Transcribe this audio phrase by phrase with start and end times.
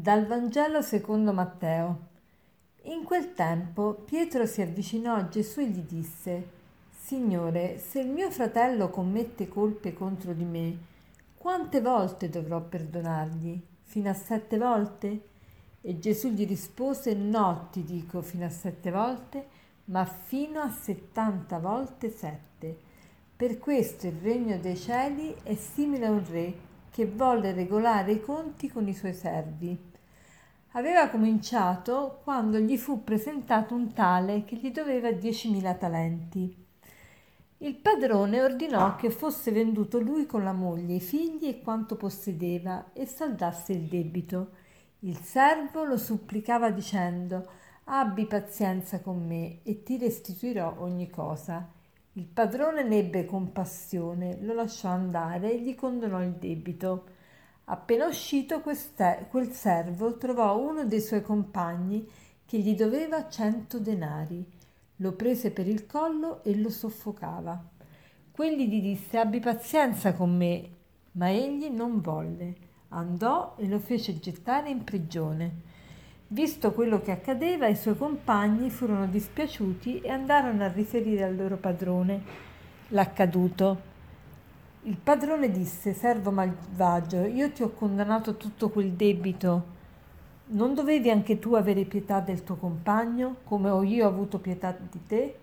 [0.00, 1.98] Dal Vangelo secondo Matteo.
[2.84, 6.48] In quel tempo Pietro si avvicinò a Gesù e gli disse,
[6.90, 10.78] Signore, se il mio fratello commette colpe contro di me,
[11.36, 13.60] quante volte dovrò perdonargli?
[13.82, 15.20] Fino a sette volte?
[15.82, 19.46] E Gesù gli rispose, No, ti dico fino a sette volte,
[19.84, 22.74] ma fino a settanta volte sette.
[23.36, 28.20] Per questo il regno dei cieli è simile a un re che volle regolare i
[28.20, 29.88] conti con i suoi servi.
[30.72, 36.56] Aveva cominciato quando gli fu presentato un tale che gli doveva diecimila talenti.
[37.58, 42.92] Il padrone ordinò che fosse venduto lui con la moglie, i figli e quanto possedeva
[42.92, 44.50] e saldasse il debito.
[45.00, 47.48] Il servo lo supplicava dicendo
[47.84, 51.79] Abbi pazienza con me e ti restituirò ogni cosa.
[52.14, 57.04] Il padrone ne ebbe compassione, lo lasciò andare e gli condonò il debito.
[57.66, 62.04] Appena uscito quel servo trovò uno dei suoi compagni
[62.44, 64.44] che gli doveva cento denari.
[64.96, 67.62] Lo prese per il collo e lo soffocava.
[68.32, 70.68] Quegli gli disse abbi pazienza con me,
[71.12, 72.56] ma egli non volle.
[72.88, 75.68] Andò e lo fece gettare in prigione.
[76.32, 81.56] Visto quello che accadeva, i suoi compagni furono dispiaciuti e andarono a riferire al loro
[81.56, 82.22] padrone
[82.90, 83.80] l'accaduto.
[84.82, 89.64] Il padrone disse, servo malvagio, io ti ho condannato tutto quel debito.
[90.50, 95.00] Non dovevi anche tu avere pietà del tuo compagno, come ho io avuto pietà di
[95.08, 95.34] te?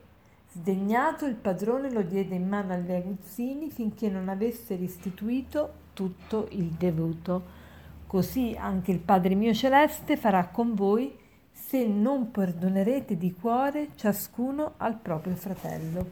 [0.54, 6.68] Sdegnato, il padrone lo diede in mano agli aguzzini finché non avesse restituito tutto il
[6.68, 7.57] devuto.
[8.08, 11.14] Così anche il Padre mio celeste farà con voi
[11.52, 16.08] se non perdonerete di cuore ciascuno al proprio fratello.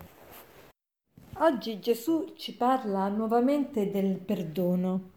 [1.37, 5.11] Oggi Gesù ci parla nuovamente del perdono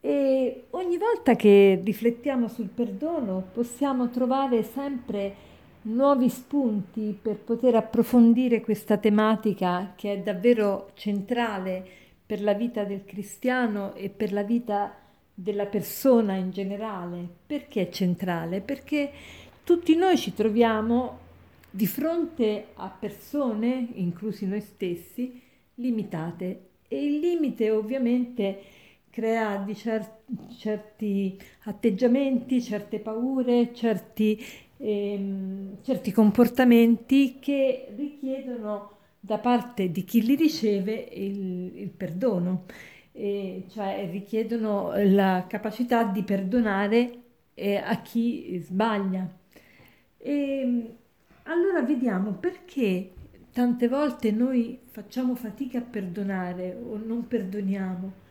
[0.00, 5.34] e ogni volta che riflettiamo sul perdono possiamo trovare sempre
[5.82, 11.84] nuovi spunti per poter approfondire questa tematica che è davvero centrale
[12.24, 14.94] per la vita del cristiano e per la vita
[15.38, 17.28] della persona in generale.
[17.46, 18.62] Perché è centrale?
[18.62, 19.10] Perché
[19.62, 21.18] tutti noi ci troviamo
[21.70, 25.42] di fronte a persone, inclusi noi stessi,
[25.74, 28.62] limitate e il limite ovviamente
[29.10, 30.22] crea di cer-
[30.56, 34.42] certi atteggiamenti, certe paure, certi,
[34.78, 42.64] ehm, certi comportamenti che richiedono da parte di chi li riceve il, il perdono
[43.16, 47.20] eh, cioè richiedono la capacità di perdonare
[47.54, 49.26] eh, a chi sbaglia.
[50.18, 50.94] E,
[51.44, 53.12] allora vediamo perché
[53.52, 58.24] tante volte noi facciamo fatica a perdonare o non perdoniamo.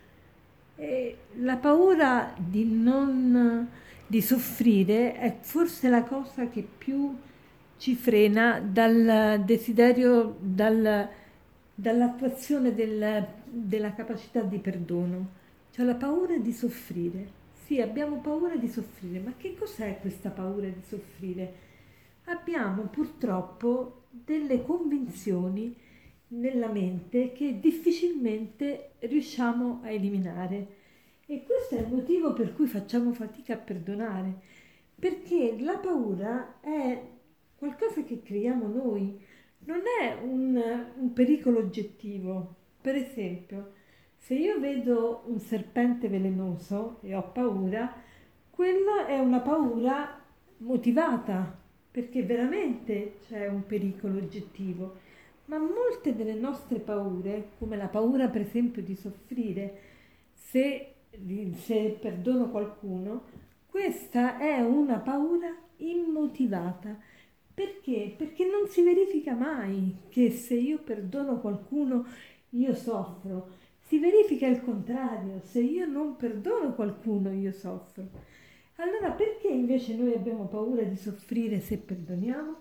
[0.75, 3.67] E la paura di non
[4.07, 7.15] di soffrire è forse la cosa che più
[7.77, 11.09] ci frena dal desiderio, dal,
[11.75, 15.27] dall'attuazione del, della capacità di perdono,
[15.71, 17.43] cioè la paura di soffrire.
[17.65, 21.53] Sì, abbiamo paura di soffrire, ma che cos'è questa paura di soffrire?
[22.25, 25.75] Abbiamo purtroppo delle convinzioni
[26.27, 30.83] nella mente che difficilmente riusciamo a eliminare.
[31.25, 34.33] E questo è il motivo per cui facciamo fatica a perdonare,
[34.97, 37.01] perché la paura è
[37.55, 39.19] qualcosa che creiamo noi,
[39.65, 40.61] non è un,
[40.97, 42.55] un pericolo oggettivo.
[42.81, 43.73] Per esempio,
[44.17, 47.93] se io vedo un serpente velenoso e ho paura,
[48.49, 50.21] quella è una paura
[50.57, 51.59] motivata,
[51.91, 55.03] perché veramente c'è un pericolo oggettivo.
[55.45, 59.79] Ma molte delle nostre paure, come la paura per esempio di soffrire,
[60.33, 60.93] se,
[61.53, 63.23] se perdono qualcuno,
[63.69, 66.97] questa è una paura immotivata
[67.55, 68.13] perché?
[68.17, 72.05] Perché non si verifica mai che se io perdono qualcuno
[72.49, 73.49] io soffro.
[73.79, 78.09] Si verifica il contrario, se io non perdono qualcuno io soffro.
[78.75, 82.57] Allora perché invece noi abbiamo paura di soffrire se perdoniamo?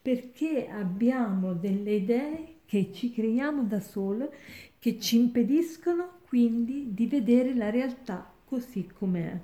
[0.00, 4.32] Perché abbiamo delle idee che ci creiamo da sole,
[4.78, 9.36] che ci impediscono quindi di vedere la realtà così com'è.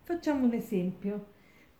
[0.00, 1.26] Facciamo un esempio.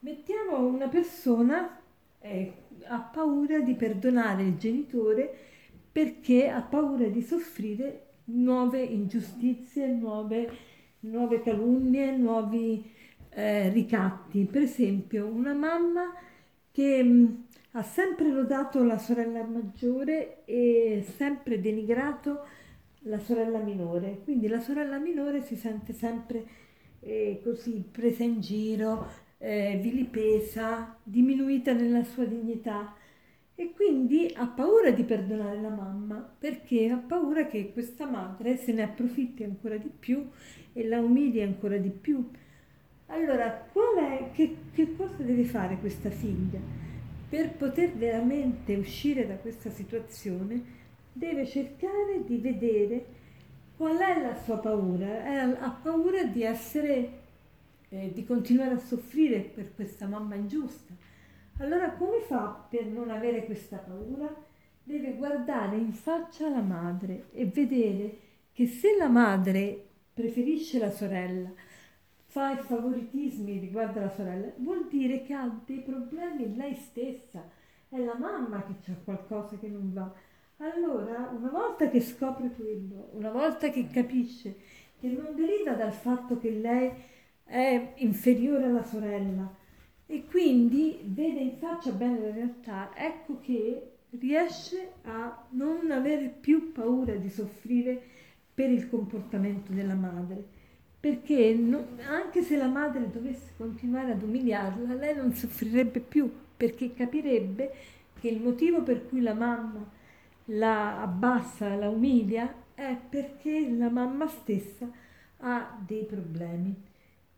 [0.00, 1.80] Mettiamo una persona
[2.20, 2.52] eh,
[2.86, 5.32] ha paura di perdonare il genitore
[5.90, 10.50] perché ha paura di soffrire nuove ingiustizie, nuove,
[11.00, 12.90] nuove calunnie, nuovi
[13.30, 14.44] eh, ricatti.
[14.44, 16.12] Per esempio, una mamma
[16.70, 17.26] che mh, mm,
[17.72, 22.46] ha sempre lodato la sorella maggiore e sempre denigrato
[23.02, 24.20] la sorella minore.
[24.24, 26.46] Quindi la sorella minore si sente sempre
[27.00, 29.06] eh, così presa in giro,
[29.38, 32.94] eh, vilipesa, diminuita nella sua dignità
[33.54, 38.72] e quindi ha paura di perdonare la mamma perché ha paura che questa madre se
[38.72, 40.28] ne approfitti ancora di più
[40.72, 42.28] e la umili ancora di più.
[43.06, 46.60] Allora, è, che, che cosa deve fare questa figlia?
[47.28, 50.76] Per poter veramente uscire da questa situazione
[51.12, 53.06] deve cercare di vedere
[53.76, 55.24] qual è la sua paura.
[55.58, 57.26] ha paura di essere
[57.88, 60.94] eh, di continuare a soffrire per questa mamma ingiusta.
[61.58, 64.32] Allora come fa per non avere questa paura?
[64.82, 68.18] Deve guardare in faccia la madre e vedere
[68.52, 71.50] che se la madre preferisce la sorella,
[72.24, 77.48] fa i favoritismi riguardo alla sorella, vuol dire che ha dei problemi lei stessa,
[77.88, 80.12] è la mamma che ha qualcosa che non va.
[80.58, 84.56] Allora, una volta che scopre quello, una volta che capisce
[84.98, 86.90] che non deriva dal fatto che lei
[87.48, 89.50] è inferiore alla sorella
[90.06, 96.72] e quindi vede in faccia bene la realtà, ecco che riesce a non avere più
[96.72, 98.00] paura di soffrire
[98.54, 100.42] per il comportamento della madre,
[101.00, 106.92] perché non, anche se la madre dovesse continuare ad umiliarla, lei non soffrirebbe più, perché
[106.92, 107.72] capirebbe
[108.18, 109.88] che il motivo per cui la mamma
[110.46, 114.88] la abbassa, la umilia, è perché la mamma stessa
[115.38, 116.87] ha dei problemi.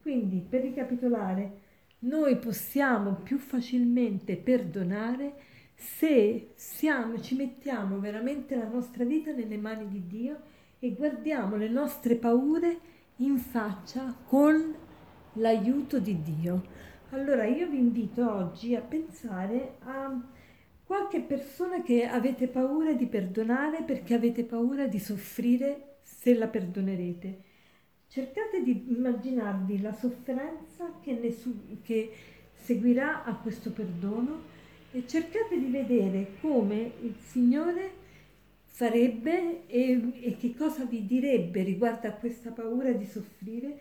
[0.03, 1.69] Quindi, per ricapitolare,
[2.01, 5.35] noi possiamo più facilmente perdonare
[5.75, 10.41] se siamo, ci mettiamo veramente la nostra vita nelle mani di Dio
[10.79, 12.79] e guardiamo le nostre paure
[13.17, 14.75] in faccia con
[15.35, 16.63] l'aiuto di Dio.
[17.11, 20.21] Allora io vi invito oggi a pensare a
[20.85, 27.49] qualche persona che avete paura di perdonare perché avete paura di soffrire se la perdonerete
[28.11, 32.13] cercate di immaginarvi la sofferenza che, su- che
[32.53, 34.43] seguirà a questo perdono
[34.91, 37.99] e cercate di vedere come il Signore
[38.67, 43.79] farebbe e, e, che cosa vi direbbe riguardo a questa paura di soffrire,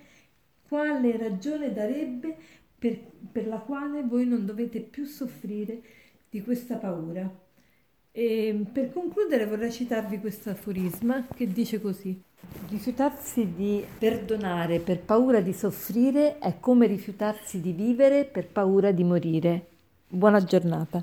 [0.67, 2.37] quale ragione darebbe
[2.77, 2.99] per,
[3.31, 5.81] per la quale voi non dovete più soffrire
[6.29, 7.47] di questa paura.
[8.19, 12.21] E per concludere vorrei citarvi questo aforisma che dice così.
[12.67, 19.05] Rifiutarsi di perdonare per paura di soffrire è come rifiutarsi di vivere per paura di
[19.05, 19.67] morire.
[20.05, 21.01] Buona giornata.